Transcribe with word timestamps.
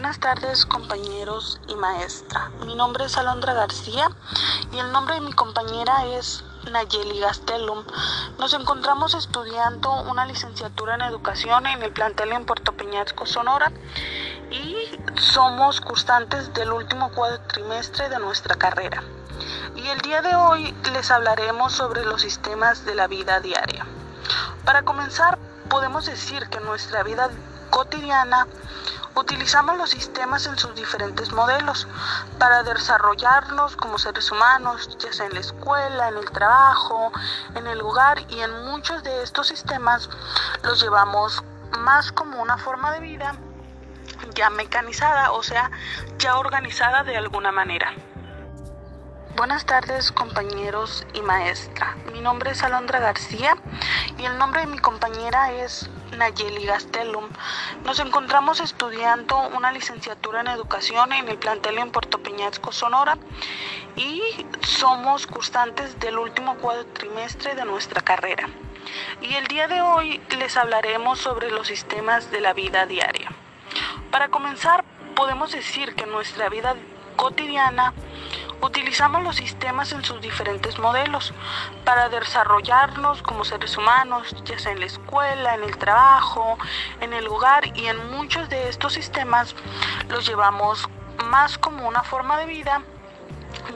Buenas 0.00 0.18
tardes 0.18 0.64
compañeros 0.64 1.60
y 1.68 1.74
maestra. 1.74 2.50
Mi 2.64 2.74
nombre 2.74 3.04
es 3.04 3.18
Alondra 3.18 3.52
García 3.52 4.10
y 4.72 4.78
el 4.78 4.90
nombre 4.92 5.16
de 5.16 5.20
mi 5.20 5.34
compañera 5.34 6.06
es 6.06 6.42
Nayeli 6.72 7.20
Gastelum. 7.20 7.84
Nos 8.38 8.54
encontramos 8.54 9.12
estudiando 9.12 9.92
una 10.04 10.24
licenciatura 10.24 10.94
en 10.94 11.02
educación 11.02 11.66
en 11.66 11.82
el 11.82 11.92
plantel 11.92 12.32
en 12.32 12.46
Puerto 12.46 12.72
Peñasco, 12.72 13.26
Sonora 13.26 13.70
y 14.50 14.74
somos 15.20 15.82
cursantes 15.82 16.54
del 16.54 16.72
último 16.72 17.12
cuatrimestre 17.12 18.08
de 18.08 18.20
nuestra 18.20 18.54
carrera. 18.54 19.02
Y 19.76 19.86
el 19.86 19.98
día 19.98 20.22
de 20.22 20.34
hoy 20.34 20.74
les 20.94 21.10
hablaremos 21.10 21.74
sobre 21.74 22.06
los 22.06 22.22
sistemas 22.22 22.86
de 22.86 22.94
la 22.94 23.06
vida 23.06 23.40
diaria. 23.40 23.84
Para 24.64 24.80
comenzar, 24.82 25.38
podemos 25.68 26.06
decir 26.06 26.48
que 26.48 26.60
nuestra 26.60 27.02
vida 27.02 27.28
cotidiana 27.68 28.46
Utilizamos 29.14 29.76
los 29.76 29.90
sistemas 29.90 30.46
en 30.46 30.56
sus 30.58 30.74
diferentes 30.74 31.32
modelos 31.32 31.86
para 32.38 32.62
desarrollarnos 32.62 33.76
como 33.76 33.98
seres 33.98 34.30
humanos, 34.30 34.96
ya 34.98 35.12
sea 35.12 35.26
en 35.26 35.34
la 35.34 35.40
escuela, 35.40 36.08
en 36.08 36.16
el 36.16 36.30
trabajo, 36.30 37.12
en 37.54 37.66
el 37.66 37.78
lugar 37.78 38.24
y 38.28 38.40
en 38.40 38.64
muchos 38.64 39.02
de 39.02 39.22
estos 39.22 39.48
sistemas 39.48 40.08
los 40.62 40.80
llevamos 40.80 41.42
más 41.78 42.12
como 42.12 42.40
una 42.40 42.56
forma 42.56 42.92
de 42.92 43.00
vida 43.00 43.34
ya 44.34 44.50
mecanizada, 44.50 45.32
o 45.32 45.42
sea, 45.42 45.70
ya 46.18 46.38
organizada 46.38 47.04
de 47.04 47.16
alguna 47.16 47.52
manera. 47.52 47.92
Buenas 49.40 49.64
tardes 49.64 50.12
compañeros 50.12 51.06
y 51.14 51.22
maestra. 51.22 51.96
Mi 52.12 52.20
nombre 52.20 52.50
es 52.50 52.62
Alondra 52.62 52.98
García 53.00 53.56
y 54.18 54.26
el 54.26 54.36
nombre 54.36 54.60
de 54.60 54.66
mi 54.66 54.78
compañera 54.78 55.50
es 55.50 55.88
Nayeli 56.14 56.66
Gastelum. 56.66 57.24
Nos 57.86 58.00
encontramos 58.00 58.60
estudiando 58.60 59.38
una 59.56 59.72
licenciatura 59.72 60.42
en 60.42 60.48
educación 60.48 61.14
en 61.14 61.26
el 61.26 61.38
plantel 61.38 61.78
en 61.78 61.90
Puerto 61.90 62.18
Peñasco, 62.18 62.70
Sonora, 62.70 63.16
y 63.96 64.20
somos 64.60 65.26
cursantes 65.26 65.98
del 66.00 66.18
último 66.18 66.56
cuatrimestre 66.56 67.54
de 67.54 67.64
nuestra 67.64 68.02
carrera. 68.02 68.46
Y 69.22 69.36
el 69.36 69.46
día 69.46 69.68
de 69.68 69.80
hoy 69.80 70.20
les 70.38 70.58
hablaremos 70.58 71.18
sobre 71.18 71.50
los 71.50 71.66
sistemas 71.66 72.30
de 72.30 72.42
la 72.42 72.52
vida 72.52 72.84
diaria. 72.84 73.32
Para 74.10 74.28
comenzar, 74.28 74.84
podemos 75.16 75.50
decir 75.50 75.94
que 75.94 76.04
nuestra 76.04 76.50
vida 76.50 76.76
cotidiana 77.16 77.94
Utilizamos 78.62 79.22
los 79.22 79.36
sistemas 79.36 79.92
en 79.92 80.04
sus 80.04 80.20
diferentes 80.20 80.78
modelos 80.78 81.32
para 81.84 82.08
desarrollarnos 82.08 83.22
como 83.22 83.44
seres 83.44 83.76
humanos, 83.78 84.36
ya 84.44 84.58
sea 84.58 84.72
en 84.72 84.80
la 84.80 84.86
escuela, 84.86 85.54
en 85.54 85.64
el 85.64 85.78
trabajo, 85.78 86.58
en 87.00 87.12
el 87.14 87.26
hogar 87.28 87.76
y 87.76 87.86
en 87.86 88.10
muchos 88.10 88.48
de 88.48 88.68
estos 88.68 88.92
sistemas 88.92 89.54
los 90.08 90.26
llevamos 90.26 90.88
más 91.24 91.56
como 91.56 91.88
una 91.88 92.02
forma 92.02 92.38
de 92.38 92.46
vida 92.46 92.82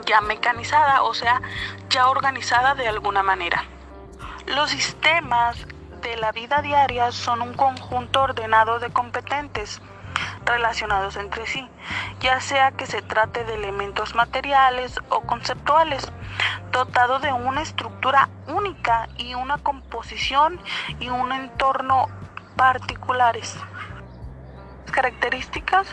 ya 0.05 0.21
mecanizada, 0.21 1.03
o 1.03 1.13
sea, 1.13 1.41
ya 1.89 2.09
organizada 2.09 2.75
de 2.75 2.87
alguna 2.87 3.23
manera. 3.23 3.65
Los 4.45 4.69
sistemas 4.69 5.57
de 6.01 6.17
la 6.17 6.31
vida 6.31 6.61
diaria 6.61 7.11
son 7.11 7.41
un 7.41 7.53
conjunto 7.53 8.21
ordenado 8.21 8.79
de 8.79 8.91
competentes 8.91 9.81
relacionados 10.45 11.15
entre 11.17 11.45
sí, 11.47 11.67
ya 12.19 12.39
sea 12.39 12.71
que 12.71 12.85
se 12.85 13.01
trate 13.01 13.43
de 13.43 13.55
elementos 13.55 14.15
materiales 14.15 14.95
o 15.09 15.21
conceptuales, 15.21 16.11
dotado 16.71 17.19
de 17.19 17.33
una 17.33 17.61
estructura 17.61 18.29
única 18.47 19.09
y 19.17 19.33
una 19.33 19.57
composición 19.57 20.59
y 20.99 21.09
un 21.09 21.31
entorno 21.31 22.07
particulares. 22.55 23.57
Características 24.91 25.87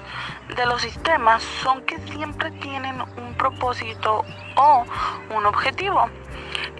de 0.55 0.67
los 0.67 0.83
sistemas 0.83 1.42
son 1.62 1.83
que 1.83 1.98
siempre 1.98 2.51
tienen 2.52 3.01
un 3.01 3.35
propósito 3.35 4.24
o 4.57 4.85
un 5.35 5.46
objetivo, 5.46 6.08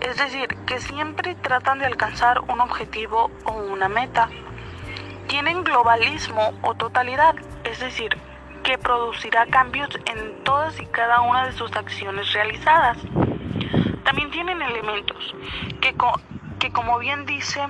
es 0.01 0.17
decir, 0.19 0.49
que 0.67 0.79
siempre 0.79 1.35
tratan 1.37 1.79
de 1.79 1.87
alcanzar 1.87 2.41
un 2.41 2.61
objetivo 2.61 3.31
o 3.45 3.53
una 3.53 3.89
meta 3.89 4.29
tienen 5.33 5.65
globalismo 5.65 6.53
o 6.61 6.75
totalidad, 6.75 7.35
es 7.65 7.81
decir, 7.81 8.19
que 8.63 8.77
producirá 8.77 9.47
cambios 9.47 9.89
en 10.05 10.45
todas 10.45 10.79
y 10.79 10.85
cada 10.85 11.23
una 11.23 11.47
de 11.47 11.53
sus 11.53 11.75
acciones 11.75 12.31
realizadas. 12.35 12.99
También 14.05 14.31
tienen 14.31 14.61
elementos 14.61 15.35
que, 15.81 15.97
que 16.59 16.71
como 16.71 16.99
bien 16.99 17.25
dice 17.25 17.67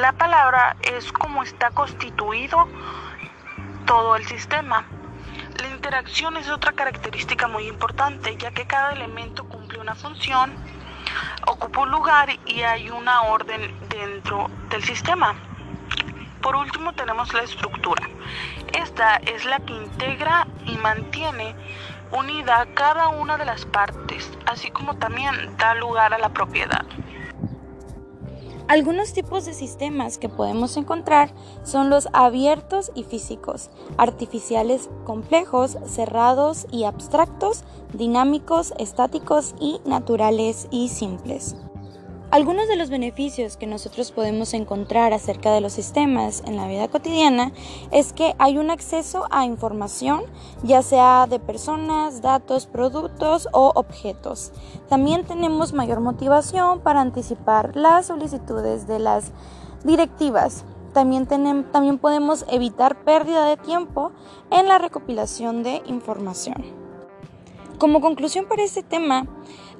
la 0.00 0.14
palabra 0.14 0.74
es 0.82 1.12
como 1.12 1.44
está 1.44 1.70
constituido 1.70 2.66
todo 3.86 4.16
el 4.16 4.26
sistema. 4.26 4.84
La 5.62 5.68
interacción 5.68 6.36
es 6.36 6.50
otra 6.50 6.72
característica 6.72 7.46
muy 7.46 7.68
importante, 7.68 8.36
ya 8.36 8.50
que 8.50 8.66
cada 8.66 8.90
elemento 8.90 9.44
cumple 9.44 9.78
una 9.78 9.94
función, 9.94 10.52
ocupa 11.46 11.82
un 11.82 11.92
lugar 11.92 12.30
y 12.46 12.62
hay 12.62 12.90
una 12.90 13.22
orden 13.22 13.78
dentro 13.90 14.50
del 14.70 14.82
sistema. 14.82 15.36
Por 16.46 16.54
último 16.54 16.92
tenemos 16.92 17.34
la 17.34 17.42
estructura. 17.42 18.08
Esta 18.80 19.16
es 19.16 19.44
la 19.46 19.58
que 19.58 19.72
integra 19.72 20.46
y 20.64 20.76
mantiene 20.76 21.56
unida 22.16 22.68
cada 22.72 23.08
una 23.08 23.36
de 23.36 23.44
las 23.44 23.66
partes, 23.66 24.30
así 24.46 24.70
como 24.70 24.94
también 24.94 25.34
da 25.56 25.74
lugar 25.74 26.14
a 26.14 26.18
la 26.18 26.28
propiedad. 26.28 26.86
Algunos 28.68 29.12
tipos 29.12 29.44
de 29.44 29.54
sistemas 29.54 30.18
que 30.18 30.28
podemos 30.28 30.76
encontrar 30.76 31.32
son 31.64 31.90
los 31.90 32.08
abiertos 32.12 32.92
y 32.94 33.02
físicos, 33.02 33.68
artificiales 33.98 34.88
complejos, 35.04 35.76
cerrados 35.84 36.68
y 36.70 36.84
abstractos, 36.84 37.64
dinámicos, 37.92 38.72
estáticos 38.78 39.56
y 39.58 39.80
naturales 39.84 40.68
y 40.70 40.90
simples. 40.90 41.56
Algunos 42.32 42.66
de 42.66 42.74
los 42.74 42.90
beneficios 42.90 43.56
que 43.56 43.68
nosotros 43.68 44.10
podemos 44.10 44.52
encontrar 44.52 45.12
acerca 45.12 45.52
de 45.52 45.60
los 45.60 45.72
sistemas 45.72 46.42
en 46.44 46.56
la 46.56 46.66
vida 46.66 46.88
cotidiana 46.88 47.52
es 47.92 48.12
que 48.12 48.34
hay 48.38 48.58
un 48.58 48.70
acceso 48.70 49.26
a 49.30 49.44
información, 49.44 50.22
ya 50.64 50.82
sea 50.82 51.28
de 51.28 51.38
personas, 51.38 52.22
datos, 52.22 52.66
productos 52.66 53.48
o 53.52 53.70
objetos. 53.76 54.50
También 54.88 55.24
tenemos 55.24 55.72
mayor 55.72 56.00
motivación 56.00 56.80
para 56.80 57.00
anticipar 57.00 57.76
las 57.76 58.06
solicitudes 58.06 58.88
de 58.88 58.98
las 58.98 59.30
directivas. 59.84 60.64
También, 60.92 61.26
también 61.26 61.98
podemos 61.98 62.44
evitar 62.50 63.04
pérdida 63.04 63.44
de 63.44 63.56
tiempo 63.56 64.10
en 64.50 64.66
la 64.66 64.78
recopilación 64.78 65.62
de 65.62 65.80
información. 65.86 66.86
Como 67.78 68.00
conclusión 68.00 68.46
para 68.46 68.64
este 68.64 68.82
tema, 68.82 69.26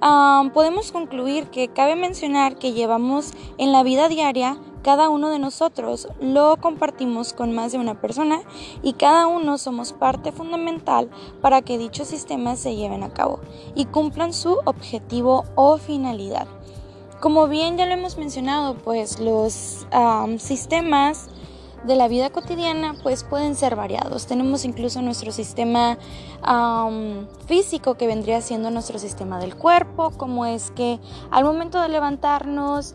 podemos 0.00 0.92
concluir 0.92 1.46
que 1.48 1.68
cabe 1.68 1.96
mencionar 1.96 2.56
que 2.56 2.72
llevamos 2.72 3.32
en 3.58 3.72
la 3.72 3.82
vida 3.82 4.08
diaria, 4.08 4.58
cada 4.82 5.08
uno 5.08 5.30
de 5.30 5.40
nosotros 5.40 6.06
lo 6.20 6.56
compartimos 6.58 7.32
con 7.32 7.52
más 7.52 7.72
de 7.72 7.78
una 7.78 8.00
persona 8.00 8.42
y 8.84 8.92
cada 8.92 9.26
uno 9.26 9.58
somos 9.58 9.92
parte 9.92 10.30
fundamental 10.30 11.10
para 11.40 11.60
que 11.62 11.76
dichos 11.76 12.06
sistemas 12.06 12.60
se 12.60 12.76
lleven 12.76 13.02
a 13.02 13.12
cabo 13.12 13.40
y 13.74 13.86
cumplan 13.86 14.32
su 14.32 14.60
objetivo 14.64 15.44
o 15.56 15.78
finalidad. 15.78 16.46
Como 17.20 17.48
bien 17.48 17.76
ya 17.76 17.86
lo 17.86 17.94
hemos 17.94 18.16
mencionado, 18.16 18.76
pues 18.76 19.18
los 19.18 19.86
sistemas 20.38 21.30
de 21.84 21.96
la 21.96 22.08
vida 22.08 22.30
cotidiana 22.30 22.94
pues 23.02 23.24
pueden 23.24 23.54
ser 23.54 23.76
variados. 23.76 24.26
Tenemos 24.26 24.64
incluso 24.64 25.02
nuestro 25.02 25.32
sistema 25.32 25.98
físico 27.46 27.94
que 27.94 28.06
vendría 28.06 28.40
siendo 28.40 28.70
nuestro 28.70 28.98
sistema 28.98 29.38
del 29.38 29.56
cuerpo, 29.56 30.10
como 30.16 30.46
es 30.46 30.70
que 30.72 31.00
al 31.30 31.44
momento 31.44 31.80
de 31.80 31.88
levantarnos 31.88 32.94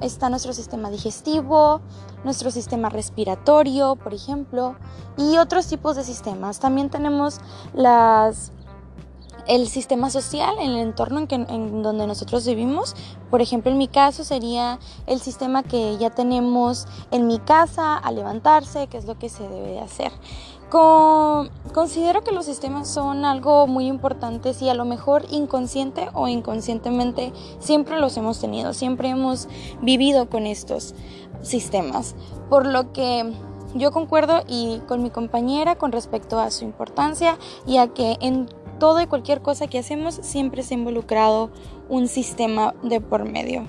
está 0.00 0.28
nuestro 0.30 0.52
sistema 0.52 0.90
digestivo, 0.90 1.80
nuestro 2.24 2.50
sistema 2.50 2.88
respiratorio, 2.88 3.96
por 3.96 4.14
ejemplo, 4.14 4.76
y 5.16 5.36
otros 5.36 5.66
tipos 5.66 5.96
de 5.96 6.04
sistemas. 6.04 6.60
También 6.60 6.90
tenemos 6.90 7.40
las 7.74 8.52
el 9.48 9.66
sistema 9.66 10.10
social, 10.10 10.54
el 10.60 10.76
entorno 10.76 11.18
en, 11.20 11.46
en, 11.50 11.82
donde 11.82 12.06
nosotros 12.06 12.46
vivimos. 12.46 12.94
Por 13.30 13.40
ejemplo, 13.40 13.72
en 13.72 13.78
mi 13.78 13.88
caso 13.88 14.22
sería 14.22 14.78
el 15.06 15.20
sistema 15.20 15.62
que 15.62 15.96
ya 15.98 16.10
tenemos 16.10 16.86
en 17.10 17.26
mi 17.26 17.38
casa 17.38 17.96
al 17.96 18.16
levantarse, 18.16 18.86
que 18.86 18.98
es 18.98 19.06
lo 19.06 19.18
que 19.18 19.28
se 19.28 19.42
debe 19.48 19.72
de 19.72 19.80
hacer. 19.80 20.12
considero 20.70 22.22
que 22.22 22.32
los 22.32 22.44
sistemas 22.44 22.88
son 22.88 23.24
algo 23.24 23.66
muy 23.66 23.86
importante 23.86 24.52
y 24.60 24.68
a 24.68 24.74
lo 24.74 24.84
mejor 24.84 25.24
inconsciente 25.30 26.10
o 26.12 26.28
inconscientemente 26.28 27.32
siempre 27.58 27.98
los 27.98 28.16
hemos 28.18 28.40
tenido, 28.40 28.74
siempre 28.74 29.08
hemos 29.08 29.48
vivido 29.80 30.28
con 30.28 30.46
estos 30.46 30.94
sistemas. 31.42 32.14
Por 32.50 32.66
lo 32.66 32.92
que 32.92 33.32
yo 33.74 33.92
concuerdo 33.92 34.42
y 34.46 34.80
con 34.88 35.02
mi 35.02 35.10
compañera 35.10 35.76
con 35.76 35.92
respecto 35.92 36.38
a 36.38 36.50
su 36.50 36.64
importancia 36.64 37.38
y 37.66 37.76
a 37.76 37.88
que 37.88 38.16
en 38.20 38.48
todo 38.78 39.00
y 39.00 39.06
cualquier 39.06 39.42
cosa 39.42 39.66
que 39.66 39.78
hacemos 39.78 40.14
siempre 40.22 40.62
ha 40.68 40.74
involucrado 40.74 41.50
un 41.88 42.08
sistema 42.08 42.74
de 42.82 43.00
por 43.00 43.24
medio. 43.24 43.66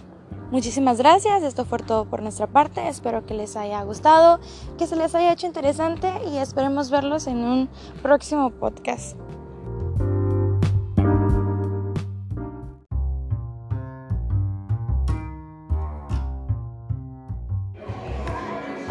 Muchísimas 0.51 0.97
gracias, 0.97 1.43
esto 1.43 1.63
fue 1.63 1.77
todo 1.79 2.05
por 2.05 2.23
nuestra 2.23 2.47
parte, 2.47 2.87
espero 2.87 3.25
que 3.25 3.35
les 3.35 3.55
haya 3.55 3.83
gustado, 3.83 4.39
que 4.79 4.87
se 4.87 4.95
les 4.95 5.13
haya 5.13 5.31
hecho 5.31 5.45
interesante 5.45 6.11
y 6.31 6.37
esperemos 6.37 6.89
verlos 6.89 7.27
en 7.27 7.43
un 7.43 7.69
próximo 8.01 8.49
podcast. 8.49 9.15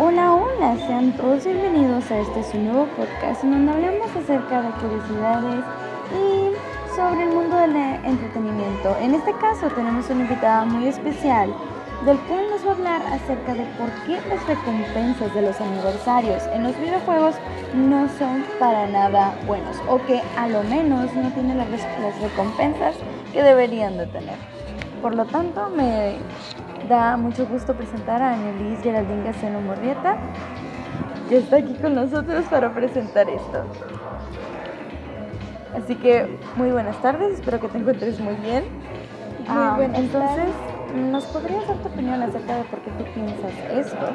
Hola, 0.00 0.32
hola, 0.32 0.76
sean 0.86 1.16
todos 1.16 1.44
bienvenidos 1.44 2.08
a 2.12 2.20
este 2.20 2.44
su 2.44 2.56
nuevo 2.56 2.86
podcast 2.96 3.42
en 3.42 3.50
donde 3.50 3.72
hablamos 3.72 4.14
acerca 4.14 4.62
de 4.62 4.70
curiosidades 4.80 5.64
sobre 6.98 7.22
el 7.22 7.28
mundo 7.28 7.56
del 7.56 7.76
entretenimiento. 7.76 8.96
En 9.00 9.14
este 9.14 9.32
caso 9.34 9.68
tenemos 9.68 10.10
una 10.10 10.22
invitada 10.22 10.64
muy 10.64 10.88
especial 10.88 11.54
del 12.04 12.18
cual 12.22 12.50
nos 12.50 12.66
va 12.66 12.70
a 12.70 12.74
hablar 12.74 13.02
acerca 13.12 13.54
de 13.54 13.64
por 13.78 13.88
qué 14.04 14.20
las 14.28 14.44
recompensas 14.48 15.32
de 15.32 15.42
los 15.42 15.60
aniversarios 15.60 16.42
en 16.52 16.64
los 16.64 16.76
videojuegos 16.76 17.36
no 17.76 18.08
son 18.18 18.44
para 18.58 18.88
nada 18.88 19.32
buenos 19.46 19.76
o 19.88 20.04
que 20.06 20.20
a 20.36 20.48
lo 20.48 20.64
menos 20.64 21.14
no 21.14 21.30
tienen 21.34 21.58
las, 21.58 21.68
recompensas 22.20 22.96
que 23.32 23.44
deberían 23.44 23.96
de 23.96 24.06
tener. 24.06 24.36
Por 25.00 25.14
lo 25.14 25.24
tanto, 25.24 25.70
me 25.70 26.16
da 26.88 27.16
mucho 27.16 27.46
gusto 27.46 27.74
presentar 27.74 28.20
a 28.22 28.32
Annelies 28.32 28.82
Geraldine 28.82 29.22
Gaceno 29.22 29.60
Morrieta, 29.60 30.16
que 31.28 31.38
está 31.38 31.58
aquí 31.58 31.74
con 31.74 31.94
nosotros 31.94 32.44
para 32.46 32.74
presentar 32.74 33.28
esto. 33.30 33.62
Así 35.76 35.94
que 35.96 36.38
muy 36.56 36.70
buenas 36.70 37.00
tardes, 37.02 37.34
espero 37.34 37.60
que 37.60 37.68
te 37.68 37.78
encuentres 37.78 38.18
muy 38.20 38.34
bien. 38.36 38.64
Muy 39.40 39.48
ah, 39.48 39.74
buenas 39.76 39.98
entonces, 39.98 40.46
¿nos 41.10 41.24
podrías 41.26 41.66
dar 41.66 41.76
tu 41.78 41.88
opinión 41.88 42.22
acerca 42.22 42.56
de 42.56 42.64
por 42.64 42.80
qué 42.80 42.90
tú 42.92 43.04
piensas 43.14 43.52
esto? 43.70 44.06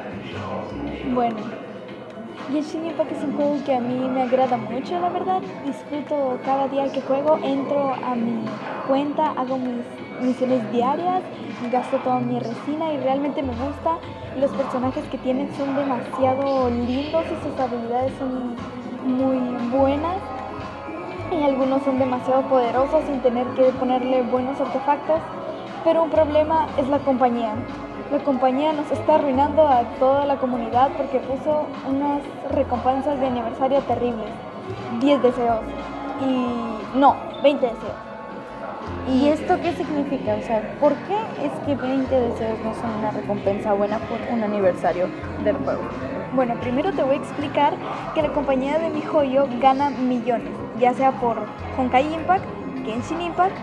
Bueno, 1.13 1.37
Genshin 2.51 2.85
Impact 2.85 3.11
es 3.11 3.23
un 3.23 3.35
juego 3.35 3.57
que 3.65 3.75
a 3.75 3.79
mí 3.79 4.09
me 4.09 4.23
agrada 4.23 4.57
mucho, 4.57 4.99
la 4.99 5.09
verdad. 5.09 5.41
Disfruto 5.65 6.39
cada 6.43 6.67
día 6.67 6.91
que 6.91 7.01
juego, 7.01 7.39
entro 7.43 7.93
a 7.93 8.15
mi 8.15 8.45
cuenta, 8.87 9.31
hago 9.31 9.57
mis 9.57 9.85
misiones 10.21 10.71
diarias, 10.71 11.23
gasto 11.71 11.97
toda 11.97 12.19
mi 12.19 12.39
resina 12.39 12.93
y 12.93 12.97
realmente 12.97 13.41
me 13.41 13.53
gusta. 13.53 13.97
Los 14.39 14.51
personajes 14.51 15.03
que 15.05 15.17
tienen 15.19 15.49
son 15.55 15.75
demasiado 15.75 16.69
lindos 16.69 17.25
y 17.25 17.47
sus 17.47 17.59
habilidades 17.59 18.11
son 18.17 18.55
muy 19.05 19.37
buenas. 19.69 20.32
Y 21.33 21.43
algunos 21.43 21.81
son 21.83 21.97
demasiado 21.97 22.43
poderosos 22.43 23.03
sin 23.05 23.19
tener 23.21 23.47
que 23.55 23.63
ponerle 23.79 24.21
buenos 24.21 24.59
artefactos. 24.61 25.19
Pero 25.83 26.03
un 26.03 26.09
problema 26.09 26.67
es 26.77 26.87
la 26.87 26.99
compañía. 26.99 27.55
La 28.11 28.19
compañía 28.19 28.71
nos 28.73 28.89
está 28.91 29.15
arruinando 29.15 29.67
a 29.67 29.81
toda 29.99 30.25
la 30.25 30.37
comunidad 30.37 30.91
porque 30.95 31.19
puso 31.19 31.65
unas 31.89 32.21
recompensas 32.51 33.19
de 33.19 33.27
aniversario 33.27 33.79
terribles. 33.81 34.29
10 34.99 35.23
deseos. 35.23 35.59
Y 36.21 36.97
no, 36.97 37.15
20 37.41 37.65
deseos. 37.65 38.13
¿Y 39.11 39.27
esto 39.27 39.57
qué 39.61 39.73
significa? 39.73 40.35
O 40.35 40.41
sea, 40.41 40.77
¿por 40.79 40.93
qué 40.93 41.17
es 41.43 41.51
que 41.65 41.75
20 41.75 42.15
deseos 42.15 42.59
no 42.63 42.73
son 42.75 42.89
una 42.99 43.11
recompensa 43.11 43.73
buena 43.73 43.97
por 43.97 44.17
un 44.31 44.43
aniversario 44.43 45.07
del 45.43 45.57
juego? 45.57 45.81
Bueno, 46.33 46.55
primero 46.61 46.91
te 46.93 47.03
voy 47.03 47.15
a 47.15 47.19
explicar 47.19 47.73
que 48.15 48.21
la 48.21 48.29
compañía 48.29 48.79
de 48.79 48.89
mi 48.89 49.01
joyo 49.01 49.47
gana 49.59 49.89
millones, 49.89 50.53
ya 50.79 50.93
sea 50.93 51.11
por 51.11 51.37
Honkai 51.77 52.13
Impact, 52.13 52.45
Genshin 52.85 53.21
Impact, 53.21 53.55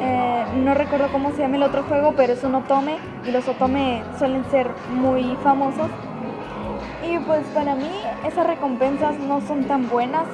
eh, 0.00 0.44
no 0.56 0.74
recuerdo 0.74 1.08
cómo 1.12 1.30
se 1.32 1.38
llama 1.38 1.56
el 1.56 1.62
otro 1.62 1.82
juego, 1.84 2.14
pero 2.16 2.32
es 2.32 2.44
un 2.44 2.54
otome 2.54 2.98
y 3.26 3.30
los 3.30 3.46
otome 3.48 4.02
suelen 4.18 4.44
ser 4.50 4.70
muy 4.90 5.36
famosos. 5.42 5.90
Y 7.02 7.18
pues 7.18 7.46
para 7.48 7.74
mí 7.74 7.90
esas 8.26 8.46
recompensas 8.46 9.18
no 9.18 9.40
son 9.42 9.64
tan 9.64 9.88
buenas 9.88 10.24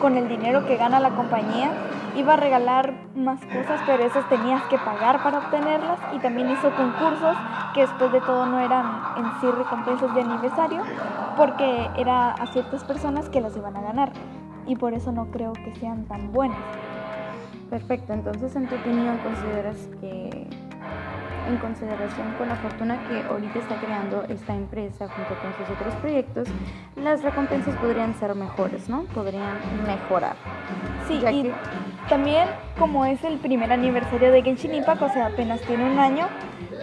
con 0.00 0.16
el 0.16 0.28
dinero 0.28 0.66
que 0.66 0.76
gana 0.76 0.98
la 0.98 1.10
compañía 1.10 1.70
iba 2.16 2.34
a 2.34 2.36
regalar 2.36 2.92
más 3.14 3.40
cosas, 3.46 3.80
pero 3.86 4.04
esas 4.04 4.28
tenías 4.28 4.62
que 4.64 4.78
pagar 4.78 5.22
para 5.22 5.38
obtenerlas 5.38 5.98
y 6.14 6.18
también 6.18 6.50
hizo 6.50 6.70
concursos 6.74 7.36
que 7.74 7.82
después 7.82 8.10
de 8.12 8.20
todo 8.20 8.46
no 8.46 8.60
eran 8.60 8.86
en 9.16 9.40
sí 9.40 9.50
recompensas 9.50 10.12
de 10.14 10.22
aniversario 10.22 10.82
porque 11.36 11.88
era 11.96 12.32
a 12.32 12.46
ciertas 12.48 12.82
personas 12.84 13.28
que 13.28 13.40
las 13.40 13.56
iban 13.56 13.76
a 13.76 13.80
ganar 13.80 14.12
y 14.70 14.76
por 14.76 14.94
eso 14.94 15.10
no 15.10 15.26
creo 15.32 15.52
que 15.52 15.74
sean 15.80 16.04
tan 16.04 16.32
buenas. 16.32 16.58
Perfecto, 17.68 18.12
entonces 18.12 18.54
en 18.54 18.68
tu 18.68 18.76
opinión 18.76 19.18
consideras 19.18 19.76
que 20.00 20.46
en 21.48 21.56
consideración 21.56 22.32
con 22.38 22.48
la 22.48 22.54
fortuna 22.56 22.96
que 23.08 23.22
ahorita 23.22 23.58
está 23.58 23.76
creando 23.80 24.22
esta 24.28 24.54
empresa 24.54 25.08
junto 25.08 25.34
con 25.40 25.52
sus 25.54 25.74
otros 25.74 25.94
proyectos, 25.96 26.48
las 26.94 27.22
recompensas 27.22 27.74
podrían 27.76 28.14
ser 28.14 28.36
mejores, 28.36 28.88
¿no? 28.88 29.02
Podrían 29.14 29.58
mejorar. 29.84 30.36
Sí, 31.08 31.14
y 31.14 31.52
también 32.08 32.48
como 32.78 33.04
es 33.04 33.24
el 33.24 33.38
primer 33.38 33.72
aniversario 33.72 34.30
de 34.30 34.42
Genshin 34.42 34.74
Impact, 34.74 35.02
o 35.02 35.08
sea, 35.08 35.26
apenas 35.26 35.60
tiene 35.62 35.90
un 35.90 35.98
año, 35.98 36.28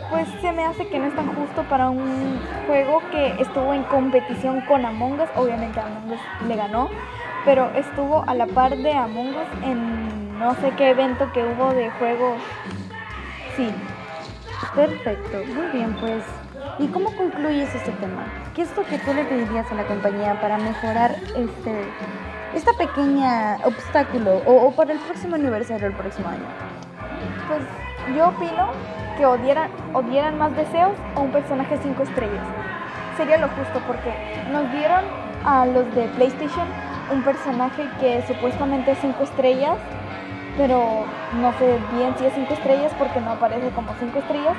pues 0.10 0.28
se 0.42 0.52
me 0.52 0.66
hace 0.66 0.88
que 0.88 1.00
no 1.00 1.06
es 1.06 1.16
tan 1.16 1.34
justo 1.34 1.64
para 1.70 1.90
un 1.90 2.40
juego 2.66 3.02
que 3.12 3.42
estuvo 3.42 3.74
en 3.74 3.84
competición 3.84 4.62
con 4.62 4.86
Among 4.86 5.22
Us, 5.22 5.30
obviamente 5.38 5.80
Among 5.80 6.12
Us 6.12 6.48
le 6.48 6.56
ganó, 6.58 6.90
pero 7.48 7.72
estuvo 7.76 8.24
a 8.28 8.36
la 8.36 8.46
par 8.46 8.76
de 8.76 8.92
Among 8.94 9.30
Us 9.30 9.64
en 9.64 10.38
no 10.38 10.54
sé 10.56 10.74
qué 10.78 10.90
evento 10.90 11.32
que 11.32 11.44
hubo 11.44 11.74
de 11.74 11.90
juegos. 11.92 12.42
Sí, 13.56 13.74
Perfecto, 14.76 15.44
muy 15.54 15.68
bien, 15.72 15.96
pues. 16.00 16.24
¿Y 16.80 16.88
cómo 16.88 17.16
concluyes 17.16 17.74
este 17.74 17.92
tema? 17.94 18.26
¿Qué 18.56 18.64
es 18.64 18.76
lo 18.76 18.84
que 18.84 19.00
tú 19.00 19.14
le 19.14 19.24
pedirías 19.24 19.72
a 19.72 19.76
la 19.76 19.84
compañía 19.86 20.40
para 20.42 20.58
mejorar 20.58 21.16
este, 21.36 21.86
esta 22.54 22.74
pequeña 22.74 23.58
obstáculo 23.64 24.42
o, 24.46 24.72
para 24.72 24.94
el 24.94 25.00
próximo 25.00 25.36
aniversario 25.36 25.88
el 25.88 25.94
próximo 25.94 26.28
año? 26.30 26.46
Pues 27.48 27.62
yo 28.16 28.28
opino 28.28 28.72
que 29.18 29.26
odieran, 29.26 29.72
odieran 29.94 30.38
más 30.38 30.56
deseos 30.56 30.94
o 31.16 31.22
un 31.22 31.32
personaje 31.32 31.80
5 31.82 32.04
estrellas. 32.04 32.46
Sería 33.16 33.38
lo 33.38 33.48
justo 33.50 33.82
porque 33.88 34.14
nos 34.52 34.72
dieron 34.72 35.04
a 35.44 35.66
los 35.66 35.94
de 35.96 36.04
PlayStation 36.10 36.68
un 37.12 37.24
personaje 37.24 37.88
que 38.00 38.24
supuestamente 38.28 38.92
es 38.92 39.00
5 39.00 39.24
estrellas 39.24 39.78
pero 40.58 41.06
no 41.36 41.54
sé 41.54 41.80
bien 41.94 42.16
si 42.18 42.26
es 42.26 42.34
5 42.34 42.54
estrellas 42.54 42.92
porque 42.98 43.22
no 43.22 43.32
aparece 43.32 43.70
como 43.70 43.94
5 44.00 44.20
estrellas. 44.20 44.58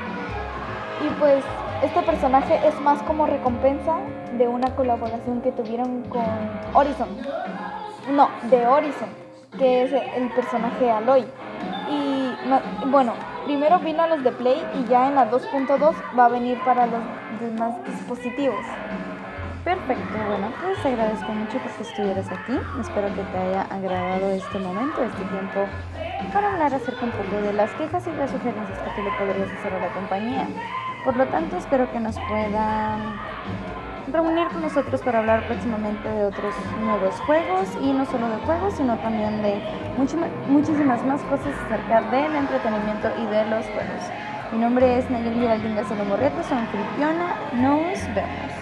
Y 1.05 1.11
pues 1.19 1.45
este 1.83 2.03
personaje 2.03 2.61
es 2.67 2.81
más 2.81 3.03
como 3.03 3.27
recompensa 3.27 3.99
de 4.37 4.47
una 4.49 4.75
colaboración 4.77 5.43
que 5.43 5.53
tuvieron 5.53 6.03
con 6.05 6.25
Horizon. 6.73 7.09
No, 8.13 8.29
de 8.45 8.67
Horizon, 8.67 9.09
que 9.59 9.83
es 9.83 9.93
el 9.93 10.31
personaje 10.31 10.91
Aloy. 10.91 11.27
Y 11.91 12.33
bueno, 12.87 13.15
primero 13.45 13.79
vino 13.81 14.03
a 14.03 14.07
los 14.07 14.23
de 14.23 14.33
Play 14.33 14.63
y 14.75 14.89
ya 14.89 15.09
en 15.09 15.17
la 15.17 15.31
2.2 15.31 15.95
va 16.19 16.27
a 16.27 16.29
venir 16.29 16.59
para 16.65 16.87
los 16.87 17.01
demás 17.41 17.75
dispositivos. 17.85 18.65
Perfecto, 19.65 20.19
bueno, 20.29 20.53
pues 20.63 20.87
agradezco 20.87 21.33
mucho 21.33 21.59
que 21.61 21.83
estuvieras 21.83 22.27
aquí. 22.31 22.59
Espero 22.81 23.09
que 23.09 23.23
te 23.23 23.39
haya 23.39 23.63
agradado 23.63 24.31
este 24.31 24.59
momento, 24.59 25.03
este 25.03 25.25
tiempo, 25.25 25.67
para 26.33 26.53
hablar 26.53 26.75
acerca 26.75 27.05
un 27.05 27.11
poco 27.11 27.43
de 27.43 27.53
las 27.53 27.71
quejas 27.73 28.07
y 28.07 28.13
las 28.13 28.31
sugerencias 28.31 28.79
que 28.79 28.91
tú 28.97 29.03
le 29.03 29.11
podrías 29.19 29.51
hacer 29.59 29.75
a 29.75 29.81
la 29.81 29.89
compañía. 29.93 30.49
Por 31.05 31.17
lo 31.17 31.27
tanto, 31.27 31.57
espero 31.57 31.91
que 31.93 32.01
nos 32.01 32.19
puedan 32.29 33.21
reunir 34.13 34.49
con 34.49 34.63
nosotros 34.63 35.03
para 35.03 35.19
hablar 35.19 35.47
próximamente 35.47 36.09
de 36.09 36.25
otros 36.25 36.55
nuevos 36.81 37.15
juegos 37.21 37.69
y 37.83 37.93
no 37.93 38.07
solo 38.07 38.29
de 38.29 38.37
juegos, 38.47 38.75
sino 38.75 38.97
también 38.99 39.43
de 39.43 39.61
muchísimas 40.49 41.05
más 41.05 41.21
cosas 41.23 41.55
acerca 41.67 42.01
del 42.11 42.35
entretenimiento 42.35 43.11
y 43.19 43.27
de 43.27 43.45
los 43.47 43.67
juegos. 43.67 44.03
Mi 44.53 44.59
nombre 44.59 44.99
es 44.99 45.11
Nayeli 45.11 45.47
Valdinga 45.47 45.85
Salomorreto, 45.85 46.43
soy 46.43 46.59
anfitriona. 46.59 47.35
Nos 47.53 48.15
vemos. 48.15 48.58